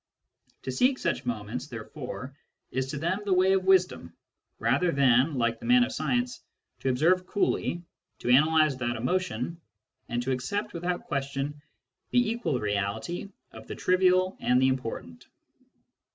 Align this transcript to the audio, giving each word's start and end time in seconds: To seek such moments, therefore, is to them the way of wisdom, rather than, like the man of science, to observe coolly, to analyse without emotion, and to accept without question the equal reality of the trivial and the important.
To 0.63 0.71
seek 0.71 0.97
such 0.97 1.27
moments, 1.27 1.67
therefore, 1.67 2.35
is 2.71 2.87
to 2.87 2.97
them 2.97 3.19
the 3.23 3.35
way 3.35 3.53
of 3.53 3.65
wisdom, 3.65 4.13
rather 4.57 4.91
than, 4.91 5.35
like 5.35 5.59
the 5.59 5.67
man 5.67 5.83
of 5.83 5.91
science, 5.91 6.41
to 6.79 6.89
observe 6.89 7.27
coolly, 7.27 7.83
to 8.17 8.29
analyse 8.29 8.73
without 8.73 8.95
emotion, 8.95 9.61
and 10.09 10.23
to 10.23 10.31
accept 10.31 10.73
without 10.73 11.03
question 11.03 11.61
the 12.09 12.29
equal 12.31 12.59
reality 12.59 13.29
of 13.51 13.67
the 13.67 13.75
trivial 13.75 14.35
and 14.39 14.59
the 14.59 14.69
important. 14.69 15.27